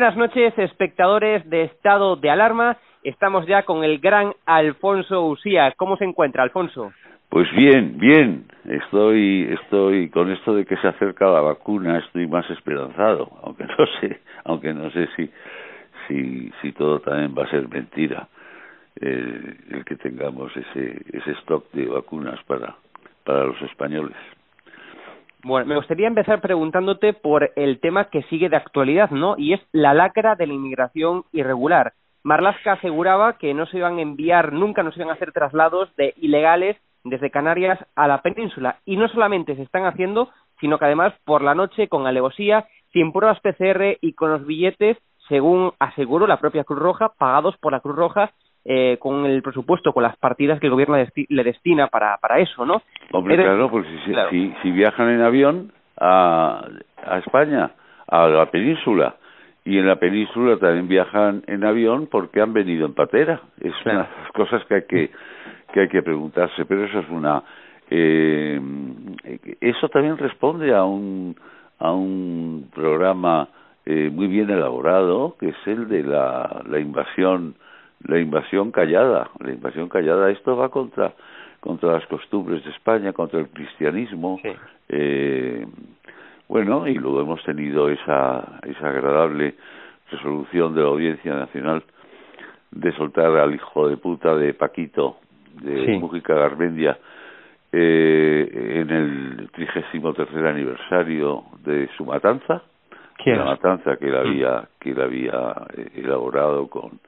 buenas 0.00 0.16
noches, 0.16 0.54
espectadores 0.56 1.46
de 1.50 1.64
Estado 1.64 2.16
de 2.16 2.30
Alarma. 2.30 2.78
Estamos 3.02 3.46
ya 3.46 3.64
con 3.64 3.84
el 3.84 3.98
gran 3.98 4.32
Alfonso 4.46 5.26
Usía. 5.26 5.74
¿Cómo 5.76 5.98
se 5.98 6.06
encuentra, 6.06 6.42
Alfonso? 6.42 6.90
Pues 7.28 7.46
bien, 7.52 7.98
bien. 7.98 8.46
Estoy, 8.64 9.46
estoy 9.60 10.08
con 10.08 10.30
esto 10.30 10.54
de 10.54 10.64
que 10.64 10.78
se 10.78 10.88
acerca 10.88 11.26
la 11.26 11.42
vacuna, 11.42 11.98
estoy 11.98 12.26
más 12.26 12.48
esperanzado, 12.48 13.30
aunque 13.42 13.64
no 13.64 13.86
sé, 14.00 14.20
aunque 14.44 14.72
no 14.72 14.90
sé 14.90 15.06
si, 15.16 15.30
si, 16.08 16.50
si 16.62 16.72
todo 16.72 17.00
también 17.00 17.34
va 17.36 17.44
a 17.44 17.50
ser 17.50 17.68
mentira. 17.68 18.26
El, 18.96 19.58
el 19.70 19.84
que 19.84 19.96
tengamos 19.96 20.50
ese, 20.56 20.96
ese 21.12 21.32
stock 21.42 21.70
de 21.72 21.84
vacunas 21.84 22.42
para, 22.44 22.74
para 23.22 23.44
los 23.44 23.60
españoles. 23.60 24.16
Bueno, 25.42 25.66
me 25.66 25.76
gustaría 25.76 26.06
empezar 26.06 26.40
preguntándote 26.42 27.14
por 27.14 27.52
el 27.56 27.80
tema 27.80 28.10
que 28.10 28.22
sigue 28.24 28.50
de 28.50 28.56
actualidad, 28.56 29.10
¿no? 29.10 29.36
Y 29.38 29.54
es 29.54 29.60
la 29.72 29.94
lacra 29.94 30.34
de 30.34 30.46
la 30.46 30.52
inmigración 30.52 31.24
irregular. 31.32 31.94
Marlaska 32.22 32.72
aseguraba 32.72 33.38
que 33.38 33.54
no 33.54 33.64
se 33.66 33.78
iban 33.78 33.96
a 33.96 34.02
enviar, 34.02 34.52
nunca 34.52 34.82
no 34.82 34.92
se 34.92 34.98
iban 34.98 35.10
a 35.10 35.14
hacer 35.14 35.32
traslados 35.32 35.94
de 35.96 36.12
ilegales 36.18 36.76
desde 37.04 37.30
Canarias 37.30 37.78
a 37.96 38.06
la 38.06 38.20
península. 38.20 38.80
Y 38.84 38.96
no 38.96 39.08
solamente 39.08 39.56
se 39.56 39.62
están 39.62 39.86
haciendo, 39.86 40.28
sino 40.60 40.78
que 40.78 40.84
además 40.84 41.14
por 41.24 41.40
la 41.40 41.54
noche, 41.54 41.88
con 41.88 42.06
alevosía, 42.06 42.66
sin 42.92 43.12
pruebas 43.12 43.40
PCR 43.40 43.96
y 44.02 44.12
con 44.12 44.32
los 44.32 44.44
billetes, 44.44 44.98
según 45.28 45.72
aseguró 45.78 46.26
la 46.26 46.40
propia 46.40 46.64
Cruz 46.64 46.80
Roja, 46.80 47.12
pagados 47.16 47.56
por 47.58 47.72
la 47.72 47.80
Cruz 47.80 47.96
Roja, 47.96 48.32
eh, 48.64 48.98
con 48.98 49.24
el 49.26 49.42
presupuesto, 49.42 49.92
con 49.92 50.02
las 50.02 50.16
partidas 50.16 50.60
que 50.60 50.66
el 50.66 50.72
gobierno 50.72 50.96
le 50.96 51.44
destina 51.44 51.88
para, 51.88 52.16
para 52.18 52.38
eso, 52.40 52.66
¿no? 52.66 52.82
Hombre, 53.12 53.36
claro, 53.36 53.70
porque 53.70 53.88
si, 54.04 54.14
si, 54.30 54.54
si, 54.62 54.70
viajan 54.70 55.08
en 55.08 55.22
avión 55.22 55.72
a, 55.98 56.66
a 57.04 57.18
España, 57.18 57.70
a 58.06 58.26
la 58.28 58.50
península, 58.50 59.16
y 59.64 59.78
en 59.78 59.86
la 59.86 59.96
península 59.96 60.56
también 60.56 60.88
viajan 60.88 61.42
en 61.46 61.64
avión 61.64 62.08
porque 62.10 62.40
han 62.40 62.52
venido 62.52 62.86
en 62.86 62.94
patera. 62.94 63.40
Es 63.60 63.72
una 63.84 63.92
de 63.92 63.98
las 63.98 64.32
cosas 64.32 64.64
que 64.66 64.74
hay 64.74 64.82
que, 64.82 65.10
que 65.72 65.80
hay 65.80 65.88
que 65.88 66.02
preguntarse, 66.02 66.64
pero 66.64 66.84
eso 66.84 67.00
es 67.00 67.08
una... 67.10 67.42
Eh, 67.90 68.60
eso 69.60 69.88
también 69.88 70.16
responde 70.16 70.74
a 70.74 70.84
un, 70.84 71.36
a 71.78 71.92
un 71.92 72.70
programa 72.74 73.48
eh, 73.84 74.10
muy 74.12 74.28
bien 74.28 74.48
elaborado, 74.48 75.36
que 75.38 75.48
es 75.48 75.66
el 75.66 75.88
de 75.88 76.04
la, 76.04 76.62
la 76.66 76.78
invasión 76.78 77.54
la 78.06 78.18
invasión 78.18 78.70
callada, 78.70 79.30
la 79.40 79.52
invasión 79.52 79.88
callada, 79.88 80.30
esto 80.30 80.56
va 80.56 80.68
contra 80.70 81.12
contra 81.60 81.92
las 81.92 82.06
costumbres 82.06 82.64
de 82.64 82.70
España, 82.70 83.12
contra 83.12 83.38
el 83.38 83.48
cristianismo, 83.48 84.40
eh, 84.88 85.66
bueno, 86.48 86.88
y 86.88 86.94
luego 86.94 87.20
hemos 87.20 87.44
tenido 87.44 87.90
esa, 87.90 88.60
esa 88.66 88.88
agradable 88.88 89.54
resolución 90.10 90.74
de 90.74 90.80
la 90.80 90.88
Audiencia 90.88 91.34
Nacional 91.34 91.84
de 92.70 92.92
soltar 92.92 93.36
al 93.36 93.54
hijo 93.54 93.88
de 93.88 93.96
puta 93.98 94.34
de 94.34 94.54
Paquito, 94.54 95.18
de 95.62 95.98
Mújica 95.98 96.34
Garmendia, 96.34 96.98
eh, 97.72 98.80
en 98.80 98.90
el 98.90 99.50
trigésimo 99.52 100.12
tercer 100.12 100.44
aniversario 100.46 101.44
de 101.62 101.88
su 101.96 102.04
matanza, 102.04 102.62
la 103.24 103.44
matanza 103.44 103.96
que 103.96 104.08
él 104.08 104.16
había, 104.16 104.68
que 104.80 104.90
él 104.90 105.00
había 105.00 105.54
eh, 105.76 105.90
elaborado 105.96 106.68
con 106.68 106.98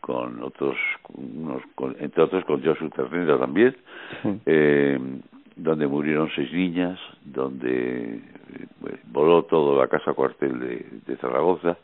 con 0.00 0.42
otros, 0.42 0.76
unos, 1.14 1.62
con, 1.74 1.96
entre 1.98 2.22
otros 2.22 2.44
con 2.44 2.62
Josu 2.64 2.88
Ternera 2.90 3.38
también, 3.38 3.76
eh, 4.46 4.98
donde 5.56 5.86
murieron 5.86 6.30
seis 6.34 6.52
niñas, 6.52 6.98
donde 7.24 8.14
eh, 8.14 8.96
voló 9.06 9.44
toda 9.44 9.82
la 9.82 9.88
casa 9.88 10.14
cuartel 10.14 10.58
de, 10.58 10.86
de 11.06 11.16
Zaragoza, 11.16 11.76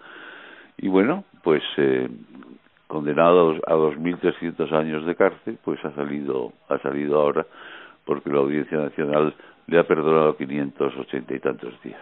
y 0.79 0.89
bueno, 0.89 1.25
pues 1.43 1.63
eh, 1.77 2.09
condenado 2.87 3.53
a 3.67 3.75
2.300 3.75 4.73
años 4.73 5.07
de 5.07 5.15
cárcel, 5.15 5.59
pues 5.65 5.85
ha 5.85 5.93
salido, 5.95 6.53
ha 6.69 6.79
salido 6.79 7.21
ahora 7.21 7.47
porque 8.05 8.31
la 8.31 8.39
Audiencia 8.39 8.79
Nacional 8.79 9.35
le 9.67 9.79
ha 9.79 9.87
perdonado 9.87 10.37
580 10.37 11.35
y 11.35 11.41
tantos 11.41 11.75
días. 11.83 12.01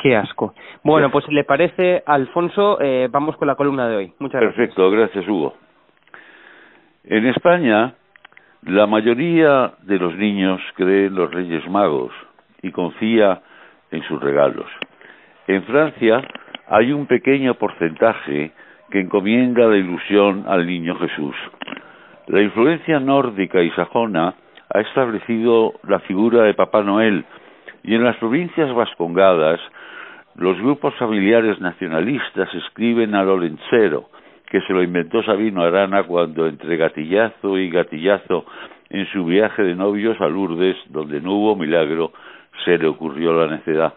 Qué 0.00 0.16
asco. 0.16 0.54
Bueno, 0.82 1.10
pues 1.10 1.26
si 1.26 1.34
le 1.34 1.44
parece, 1.44 2.02
Alfonso, 2.06 2.80
eh, 2.80 3.08
vamos 3.10 3.36
con 3.36 3.46
la 3.46 3.54
columna 3.54 3.86
de 3.86 3.96
hoy. 3.96 4.12
Muchas 4.18 4.40
gracias. 4.40 4.56
Perfecto, 4.56 4.90
gracias 4.90 5.28
Hugo. 5.28 5.54
En 7.04 7.26
España, 7.26 7.94
la 8.62 8.86
mayoría 8.86 9.72
de 9.82 9.98
los 9.98 10.14
niños 10.16 10.60
cree 10.74 11.06
en 11.06 11.14
los 11.14 11.30
Reyes 11.30 11.68
Magos 11.68 12.12
y 12.62 12.70
confía 12.70 13.42
en 13.90 14.02
sus 14.04 14.20
regalos. 14.22 14.66
En 15.46 15.64
Francia 15.64 16.22
hay 16.68 16.92
un 16.92 17.06
pequeño 17.06 17.54
porcentaje 17.54 18.52
que 18.90 19.00
encomienda 19.00 19.66
la 19.66 19.76
ilusión 19.76 20.44
al 20.48 20.66
niño 20.66 20.94
Jesús. 20.96 21.34
La 22.26 22.40
influencia 22.40 23.00
nórdica 23.00 23.60
y 23.60 23.70
sajona 23.72 24.34
ha 24.72 24.80
establecido 24.80 25.74
la 25.86 25.98
figura 26.00 26.44
de 26.44 26.54
Papá 26.54 26.82
Noel 26.82 27.24
y 27.82 27.94
en 27.94 28.04
las 28.04 28.16
provincias 28.16 28.72
vascongadas 28.74 29.60
los 30.36 30.56
grupos 30.58 30.94
familiares 30.94 31.60
nacionalistas 31.60 32.48
escriben 32.54 33.14
a 33.14 33.24
Lorencero, 33.24 34.06
que 34.48 34.60
se 34.62 34.72
lo 34.72 34.82
inventó 34.82 35.22
Sabino 35.22 35.62
Arana 35.62 36.04
cuando 36.04 36.46
entre 36.46 36.76
gatillazo 36.76 37.58
y 37.58 37.68
gatillazo 37.68 38.46
en 38.88 39.06
su 39.12 39.24
viaje 39.24 39.62
de 39.62 39.74
novios 39.74 40.20
a 40.20 40.28
Lourdes, 40.28 40.76
donde 40.88 41.20
no 41.20 41.34
hubo 41.34 41.56
milagro, 41.56 42.12
se 42.64 42.78
le 42.78 42.88
ocurrió 42.88 43.32
la 43.32 43.54
necedad. 43.54 43.94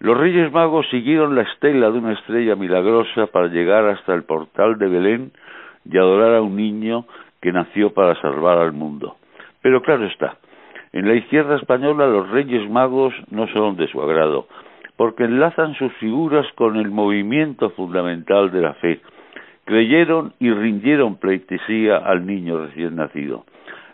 Los 0.00 0.16
Reyes 0.16 0.52
Magos 0.52 0.86
siguieron 0.90 1.34
la 1.34 1.42
estela 1.42 1.90
de 1.90 1.98
una 1.98 2.12
estrella 2.12 2.54
milagrosa 2.54 3.26
para 3.26 3.48
llegar 3.48 3.84
hasta 3.86 4.14
el 4.14 4.22
portal 4.22 4.78
de 4.78 4.88
Belén 4.88 5.32
y 5.84 5.98
adorar 5.98 6.36
a 6.36 6.42
un 6.42 6.54
niño 6.54 7.06
que 7.40 7.52
nació 7.52 7.92
para 7.92 8.14
salvar 8.20 8.58
al 8.58 8.72
mundo. 8.72 9.16
Pero 9.60 9.82
claro 9.82 10.06
está, 10.06 10.36
en 10.92 11.06
la 11.06 11.14
izquierda 11.14 11.56
española 11.56 12.06
los 12.06 12.30
Reyes 12.30 12.68
Magos 12.70 13.14
no 13.30 13.46
son 13.48 13.76
de 13.76 13.88
su 13.88 14.00
agrado, 14.00 14.46
porque 14.96 15.24
enlazan 15.24 15.74
sus 15.74 15.92
figuras 15.94 16.46
con 16.54 16.76
el 16.76 16.90
movimiento 16.90 17.70
fundamental 17.70 18.50
de 18.50 18.60
la 18.60 18.74
fe. 18.74 19.00
Creyeron 19.64 20.32
y 20.40 20.50
rindieron 20.50 21.16
pleitesía 21.16 21.98
al 21.98 22.26
niño 22.26 22.58
recién 22.58 22.96
nacido. 22.96 23.44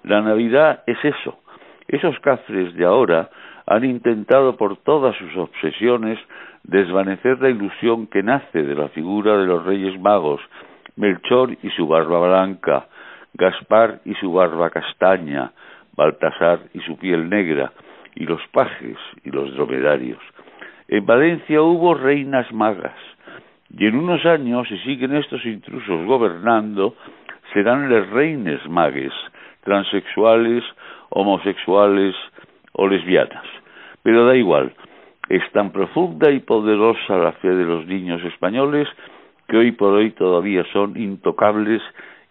La 0.05 0.21
Navidad 0.23 0.83
es 0.87 0.99
eso. 1.05 1.39
Esos 1.89 2.19
cafres 2.21 2.75
de 2.75 2.85
ahora 2.85 3.29
han 3.67 3.85
intentado 3.85 4.57
por 4.57 4.77
todas 4.79 5.17
sus 5.17 5.37
obsesiones 5.37 6.19
desvanecer 6.63 7.41
la 7.41 7.51
ilusión 7.51 8.07
que 8.07 8.23
nace 8.23 8.63
de 8.63 8.75
la 8.75 8.89
figura 8.89 9.37
de 9.37 9.47
los 9.47 9.65
Reyes 9.65 10.01
Magos, 10.01 10.41
Melchor 10.97 11.57
y 11.63 11.71
su 11.71 11.87
barba 11.87 12.21
blanca, 12.27 12.87
Gaspar 13.35 14.01
y 14.05 14.15
su 14.15 14.33
barba 14.33 14.71
castaña, 14.71 15.53
Baltasar 15.97 16.61
y 16.73 16.81
su 16.81 16.97
piel 16.99 17.29
negra, 17.29 17.73
y 18.15 18.25
los 18.25 18.41
pajes 18.53 18.97
y 19.25 19.31
los 19.31 19.55
dromedarios. 19.55 20.21
En 20.89 21.05
Valencia 21.07 21.63
hubo 21.63 21.95
reinas 21.95 22.51
magas, 22.53 22.97
y 23.71 23.87
en 23.87 23.97
unos 23.97 24.25
años, 24.25 24.69
si 24.69 24.79
siguen 24.79 25.17
estos 25.17 25.45
intrusos 25.45 26.07
gobernando, 26.07 26.95
serán 27.53 27.89
les 27.89 28.09
reines 28.11 28.61
magues, 28.69 29.13
transexuales, 29.63 30.63
homosexuales 31.11 32.15
o 32.73 32.87
lesbianas. 32.87 33.45
Pero 34.03 34.27
da 34.27 34.37
igual, 34.37 34.73
es 35.29 35.43
tan 35.53 35.73
profunda 35.73 36.31
y 36.31 36.41
poderosa 36.41 37.17
la 37.17 37.33
fe 37.33 37.49
de 37.49 37.65
los 37.65 37.87
niños 37.87 38.23
españoles 38.25 38.89
que 39.49 39.57
hoy 39.57 39.73
por 39.73 39.95
hoy 39.95 40.11
todavía 40.13 40.65
son 40.73 40.97
intocables, 40.97 41.83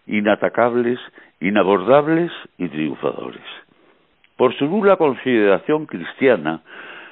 inatacables, 0.06 0.98
inabordables 1.44 2.32
y 2.56 2.68
triunfadores. 2.68 3.44
Por 4.36 4.54
su 4.56 4.66
nula 4.66 4.96
consideración 4.96 5.84
cristiana, 5.84 6.62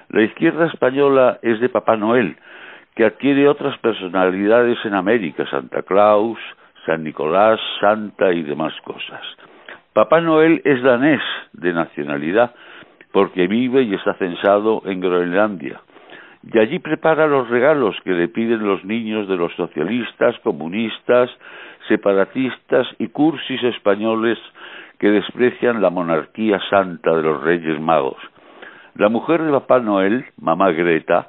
la 0.09 0.23
izquierda 0.23 0.67
española 0.67 1.39
es 1.43 1.61
de 1.61 1.69
Papá 1.69 1.97
Noel, 1.97 2.37
que 2.95 3.05
adquiere 3.05 3.47
otras 3.47 3.77
personalidades 3.79 4.79
en 4.85 4.95
América, 4.95 5.47
Santa 5.51 5.83
Claus, 5.83 6.39
San 6.87 7.05
Nicolás, 7.05 7.61
Santa 7.81 8.33
y 8.33 8.43
demás 8.43 8.73
cosas. 8.85 9.21
Papá 9.93 10.23
Noel 10.23 10.63
es 10.65 10.83
danés 10.83 11.21
de 11.53 11.75
nacionalidad, 11.75 12.55
porque 13.13 13.47
vive 13.47 13.83
y 13.83 13.95
está 13.95 14.15
censado 14.15 14.83
en 14.87 15.01
Groenlandia. 15.01 15.83
Y 16.45 16.59
allí 16.59 16.79
prepara 16.81 17.27
los 17.27 17.49
regalos 17.49 17.97
que 18.05 18.13
le 18.13 18.29
piden 18.29 18.67
los 18.67 18.85
niños 18.85 19.29
de 19.29 19.37
los 19.37 19.53
socialistas, 19.55 20.39
comunistas, 20.41 21.31
separatistas 21.89 22.87
y 22.99 23.09
cursis 23.09 23.63
españoles 23.63 24.39
que 24.99 25.11
desprecian 25.11 25.81
la 25.81 25.91
monarquía 25.91 26.61
santa 26.69 27.15
de 27.15 27.23
los 27.23 27.43
Reyes 27.43 27.81
Magos. 27.81 28.19
La 28.95 29.09
mujer 29.09 29.43
de 29.43 29.53
Papá 29.53 29.81
Noel, 29.81 30.25
mamá 30.41 30.71
Greta, 30.73 31.29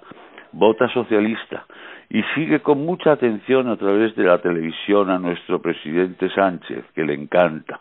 vota 0.51 0.88
socialista 0.89 1.66
y 2.09 2.21
sigue 2.36 2.59
con 2.59 2.86
mucha 2.86 3.13
atención 3.13 3.69
a 3.69 3.77
través 3.77 4.16
de 4.16 4.24
la 4.24 4.39
televisión 4.39 5.09
a 5.09 5.18
nuestro 5.18 5.62
presidente 5.62 6.30
Sánchez, 6.30 6.86
que 6.94 7.04
le 7.04 7.13
encanta. 7.13 7.80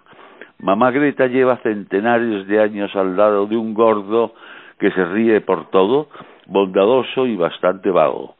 Mamá 0.58 0.90
Greta 0.90 1.26
lleva 1.26 1.56
centenares 1.58 2.46
de 2.46 2.61
años 2.61 2.94
al 2.94 3.17
lado 3.17 3.46
de 3.46 3.56
un 3.56 3.75
gordo 3.75 4.35
que 4.78 4.90
se 4.93 5.05
ríe 5.05 5.40
por 5.40 5.70
todo, 5.70 6.08
bondadoso 6.52 7.26
y 7.26 7.37
bastante 7.37 7.90
vago. 7.90 8.37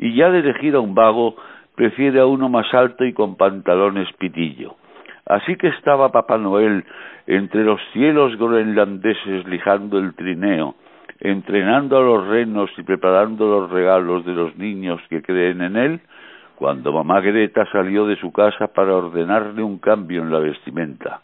y 0.00 0.14
ya 0.14 0.30
de 0.30 0.38
elegir 0.38 0.76
a 0.76 0.80
un 0.80 0.94
vago 0.94 1.34
prefiere 1.74 2.20
a 2.20 2.26
uno 2.26 2.48
más 2.48 2.72
alto 2.72 3.04
y 3.04 3.12
con 3.12 3.36
pantalones 3.36 4.08
pitillo. 4.18 4.76
Así 5.26 5.56
que 5.56 5.68
estaba 5.68 6.10
Papá 6.10 6.38
Noel 6.38 6.84
entre 7.26 7.62
los 7.62 7.80
cielos 7.92 8.36
groenlandeses 8.36 9.46
lijando 9.46 9.98
el 9.98 10.14
trineo, 10.14 10.74
entrenando 11.20 11.98
a 11.98 12.02
los 12.02 12.26
renos 12.26 12.70
y 12.78 12.82
preparando 12.82 13.46
los 13.46 13.70
regalos 13.70 14.24
de 14.24 14.32
los 14.32 14.56
niños 14.56 15.00
que 15.10 15.20
creen 15.20 15.60
en 15.62 15.76
él, 15.76 16.00
cuando 16.56 16.92
mamá 16.92 17.20
Greta 17.20 17.66
salió 17.70 18.06
de 18.06 18.16
su 18.16 18.32
casa 18.32 18.68
para 18.68 18.96
ordenarle 18.96 19.62
un 19.62 19.78
cambio 19.78 20.22
en 20.22 20.32
la 20.32 20.38
vestimenta. 20.38 21.20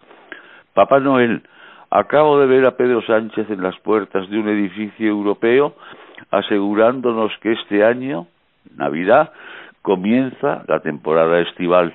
Papá 0.75 1.01
Noel, 1.01 1.43
acabo 1.91 2.39
de 2.39 2.47
ver 2.47 2.67
a 2.67 2.77
Pedro 2.77 3.03
Sánchez 3.03 3.51
en 3.51 3.63
las 3.63 3.79
puertas 3.81 4.29
de 4.29 4.39
un 4.39 4.49
edificio 4.49 5.09
europeo 5.09 5.75
asegurándonos 6.31 7.33
que 7.41 7.53
este 7.53 7.85
año, 7.85 8.27
Navidad, 8.77 9.33
comienza 9.83 10.65
la 10.67 10.81
temporada 10.81 11.41
estival. 11.41 11.95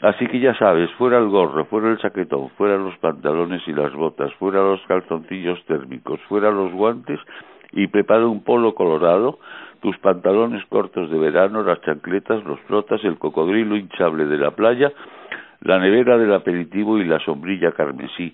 Así 0.00 0.26
que 0.28 0.38
ya 0.38 0.54
sabes, 0.54 0.90
fuera 0.92 1.18
el 1.18 1.28
gorro, 1.28 1.64
fuera 1.66 1.90
el 1.90 1.98
chaquetón, 1.98 2.50
fuera 2.50 2.76
los 2.76 2.96
pantalones 2.98 3.62
y 3.66 3.72
las 3.72 3.92
botas, 3.92 4.32
fuera 4.34 4.60
los 4.60 4.80
calzoncillos 4.86 5.62
térmicos, 5.66 6.20
fuera 6.28 6.50
los 6.50 6.72
guantes 6.72 7.18
y 7.72 7.88
prepara 7.88 8.26
un 8.26 8.44
polo 8.44 8.74
colorado, 8.74 9.38
tus 9.80 9.98
pantalones 9.98 10.64
cortos 10.66 11.10
de 11.10 11.18
verano, 11.18 11.62
las 11.62 11.80
chancletas, 11.82 12.44
los 12.44 12.60
flotas, 12.60 13.02
el 13.04 13.18
cocodrilo 13.18 13.76
hinchable 13.76 14.26
de 14.26 14.38
la 14.38 14.52
playa, 14.52 14.92
la 15.60 15.78
nevera 15.78 16.16
del 16.16 16.32
aperitivo 16.32 16.98
y 16.98 17.04
la 17.04 17.18
sombrilla 17.20 17.72
carmesí, 17.72 18.32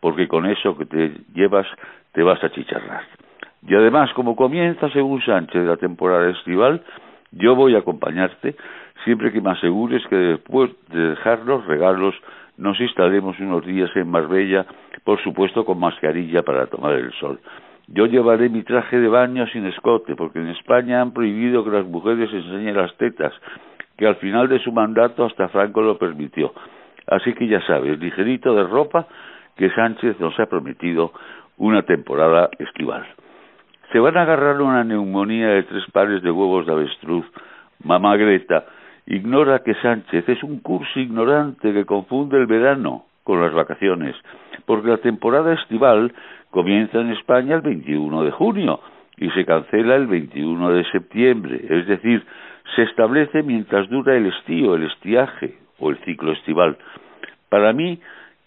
porque 0.00 0.28
con 0.28 0.46
eso 0.46 0.76
que 0.76 0.86
te 0.86 1.12
llevas 1.34 1.66
te 2.12 2.22
vas 2.22 2.42
a 2.44 2.50
chicharrar. 2.50 3.15
Y 3.66 3.74
además, 3.74 4.12
como 4.14 4.36
comienza 4.36 4.88
según 4.90 5.22
Sánchez 5.22 5.64
la 5.64 5.76
temporada 5.76 6.30
estival, 6.30 6.82
yo 7.32 7.54
voy 7.54 7.74
a 7.74 7.78
acompañarte 7.78 8.56
siempre 9.04 9.32
que 9.32 9.40
me 9.40 9.50
asegures 9.50 10.06
que 10.08 10.16
después 10.16 10.70
de 10.90 11.10
dejar 11.10 11.40
los 11.44 11.64
regalos 11.66 12.14
nos 12.56 12.80
instalemos 12.80 13.38
unos 13.38 13.64
días 13.66 13.90
en 13.94 14.10
Marbella, 14.10 14.66
por 15.04 15.22
supuesto 15.22 15.64
con 15.64 15.78
mascarilla 15.78 16.42
para 16.42 16.66
tomar 16.66 16.94
el 16.94 17.12
sol. 17.12 17.38
Yo 17.88 18.06
llevaré 18.06 18.48
mi 18.48 18.62
traje 18.62 18.98
de 18.98 19.08
baño 19.08 19.46
sin 19.48 19.66
escote, 19.66 20.16
porque 20.16 20.40
en 20.40 20.48
España 20.48 21.00
han 21.00 21.12
prohibido 21.12 21.62
que 21.64 21.70
las 21.70 21.86
mujeres 21.86 22.32
enseñen 22.32 22.76
las 22.76 22.96
tetas, 22.96 23.32
que 23.96 24.06
al 24.06 24.16
final 24.16 24.48
de 24.48 24.58
su 24.58 24.72
mandato 24.72 25.24
hasta 25.24 25.48
Franco 25.48 25.82
lo 25.82 25.96
permitió. 25.96 26.52
Así 27.06 27.32
que 27.34 27.46
ya 27.46 27.60
sabes, 27.66 27.98
ligerito 28.00 28.54
de 28.54 28.64
ropa, 28.64 29.06
que 29.56 29.70
Sánchez 29.70 30.18
nos 30.18 30.38
ha 30.40 30.46
prometido 30.46 31.12
una 31.58 31.82
temporada 31.82 32.50
estival. 32.58 33.06
Se 33.92 33.98
van 33.98 34.16
a 34.16 34.22
agarrar 34.22 34.60
una 34.60 34.84
neumonía 34.84 35.48
de 35.48 35.62
tres 35.64 35.84
pares 35.92 36.22
de 36.22 36.30
huevos 36.30 36.66
de 36.66 36.72
avestruz. 36.72 37.24
Mamá 37.84 38.16
Greta 38.16 38.64
ignora 39.06 39.60
que 39.60 39.74
Sánchez 39.74 40.28
es 40.28 40.42
un 40.42 40.60
curso 40.60 40.98
ignorante 40.98 41.72
que 41.72 41.84
confunde 41.84 42.38
el 42.38 42.46
verano 42.46 43.04
con 43.22 43.40
las 43.40 43.52
vacaciones, 43.52 44.16
porque 44.66 44.88
la 44.88 44.98
temporada 44.98 45.54
estival 45.54 46.12
comienza 46.50 47.00
en 47.00 47.10
España 47.10 47.56
el 47.56 47.60
21 47.60 48.24
de 48.24 48.30
junio 48.32 48.80
y 49.16 49.30
se 49.30 49.44
cancela 49.44 49.96
el 49.96 50.06
21 50.06 50.72
de 50.72 50.84
septiembre, 50.90 51.64
es 51.68 51.86
decir, 51.86 52.24
se 52.74 52.82
establece 52.82 53.42
mientras 53.42 53.88
dura 53.88 54.16
el 54.16 54.26
estío, 54.26 54.74
el 54.74 54.84
estiaje 54.84 55.54
o 55.78 55.90
el 55.90 55.98
ciclo 56.04 56.32
estival. 56.32 56.76
Para 57.48 57.72
mí, 57.72 58.00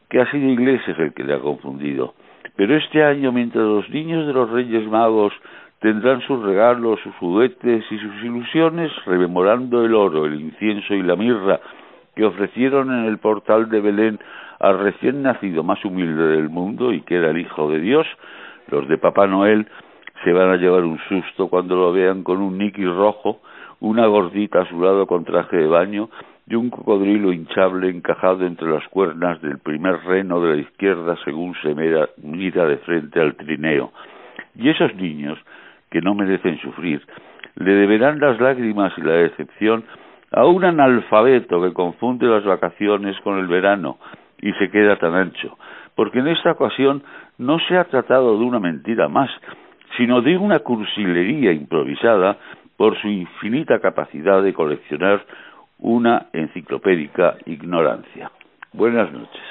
que 0.10 0.20
ha 0.20 0.30
sido 0.32 0.50
Iglesias 0.50 0.98
el 1.00 1.14
que 1.14 1.24
le 1.24 1.36
ha 1.36 1.40
confundido. 1.40 2.14
Pero 2.60 2.76
este 2.76 3.02
año, 3.02 3.32
mientras 3.32 3.64
los 3.64 3.90
niños 3.90 4.28
de 4.28 4.34
los 4.34 4.50
Reyes 4.50 4.86
Magos 4.90 5.32
tendrán 5.80 6.20
sus 6.24 6.44
regalos, 6.44 7.00
sus 7.02 7.16
juguetes 7.16 7.86
y 7.90 7.98
sus 7.98 8.22
ilusiones, 8.22 8.92
rememorando 9.06 9.86
el 9.86 9.96
oro, 9.96 10.26
el 10.26 10.42
incienso 10.42 10.94
y 10.94 11.02
la 11.02 11.16
mirra 11.16 11.62
que 12.18 12.26
ofrecieron 12.26 12.92
en 12.92 13.06
el 13.06 13.18
portal 13.18 13.70
de 13.70 13.80
Belén 13.80 14.20
al 14.60 14.78
recién 14.78 15.24
nacido 15.24 15.64
más 15.64 15.86
humilde 15.86 16.22
del 16.22 16.50
mundo 16.50 16.92
y 16.92 17.00
que 17.00 17.16
era 17.16 17.30
el 17.30 17.38
Hijo 17.38 17.72
de 17.72 17.80
Dios, 17.80 18.06
los 18.68 18.90
de 18.90 18.98
Papá 18.98 19.26
Noel 19.26 19.66
se 20.26 20.34
van 20.34 20.50
a 20.50 20.58
llevar 20.58 20.84
un 20.84 21.00
susto 21.08 21.48
cuando 21.48 21.78
lo 21.78 21.94
vean 21.94 22.24
con 22.24 22.42
un 22.42 22.58
niqui 22.58 22.84
rojo, 22.84 23.40
una 23.80 24.06
gordita 24.08 24.64
a 24.64 24.66
su 24.66 24.82
lado 24.82 25.08
con 25.08 25.24
traje 25.24 25.56
de 25.56 25.68
baño 25.68 26.10
y 26.50 26.56
un 26.56 26.72
cocodrilo 26.72 27.32
hinchable 27.32 27.90
encajado 27.90 28.46
entre 28.46 28.68
las 28.68 28.88
cuernas 28.88 29.40
del 29.42 29.60
primer 29.60 30.04
reno 30.04 30.42
de 30.42 30.56
la 30.56 30.62
izquierda 30.62 31.16
según 31.24 31.54
se 31.62 31.76
mira 31.76 32.66
de 32.66 32.78
frente 32.78 33.22
al 33.22 33.36
trineo. 33.36 33.92
Y 34.56 34.70
esos 34.70 34.96
niños, 34.96 35.38
que 35.92 36.02
no 36.02 36.16
merecen 36.16 36.60
sufrir, 36.60 37.06
le 37.56 37.72
deberán 37.72 38.20
las 38.20 38.40
lágrimas 38.40 38.92
y 38.98 39.02
la 39.02 39.14
decepción 39.14 39.84
a 40.32 40.46
un 40.46 40.66
analfabeto 40.66 41.62
que 41.62 41.74
confunde 41.74 42.26
las 42.26 42.44
vacaciones 42.44 43.20
con 43.22 43.38
el 43.38 43.48
verano 43.48 43.98
y 44.42 44.52
se 44.54 44.72
queda 44.72 44.96
tan 44.98 45.14
ancho, 45.14 45.58
porque 45.96 46.20
en 46.20 46.30
esta 46.30 46.52
ocasión 46.52 47.04
no 47.38 47.60
se 47.60 47.78
ha 47.78 47.84
tratado 47.86 48.38
de 48.40 48.44
una 48.44 48.60
mentira 48.60 49.08
más, 49.08 49.30
sino 49.98 50.22
de 50.22 50.38
una 50.38 50.60
cursilería 50.60 51.52
improvisada 51.52 52.38
por 52.78 52.98
su 53.02 53.08
infinita 53.08 53.80
capacidad 53.80 54.42
de 54.42 54.54
coleccionar 54.54 55.22
una 55.80 56.30
enciclopédica 56.34 57.38
ignorancia. 57.46 58.32
Buenas 58.74 59.12
noches. 59.12 59.44